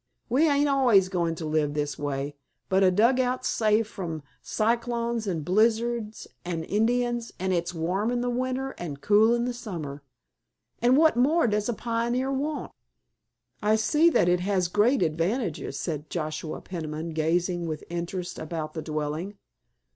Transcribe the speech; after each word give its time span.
We 0.29 0.49
ain't 0.49 0.67
always 0.67 1.09
goin' 1.09 1.35
to 1.35 1.45
live 1.45 1.75
this 1.75 1.99
way, 1.99 2.33
but 2.69 2.81
a 2.83 2.89
dugout's 2.89 3.47
safe 3.47 3.87
from 3.87 4.23
cyclones 4.41 5.27
and 5.27 5.45
blizzards 5.45 6.25
and 6.43 6.65
Indians, 6.65 7.31
an' 7.39 7.51
it's 7.51 7.71
warm 7.71 8.09
in 8.09 8.21
winter 8.35 8.73
an' 8.79 8.97
cool 8.97 9.35
in 9.35 9.53
summer—an' 9.53 10.95
what 10.95 11.17
more 11.17 11.45
does 11.45 11.69
a 11.69 11.73
pioneer 11.75 12.31
want?" 12.31 12.71
"I 13.61 13.75
see 13.75 14.09
that 14.09 14.27
it 14.27 14.39
has 14.39 14.69
great 14.69 15.03
advantages," 15.03 15.79
said 15.79 16.09
Joshua 16.09 16.61
Peniman 16.61 17.11
gazing 17.11 17.67
with 17.67 17.83
interest 17.87 18.39
about 18.39 18.73
the 18.73 18.81
dwelling. 18.81 19.37